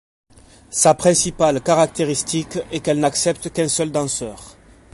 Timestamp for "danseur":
3.91-4.57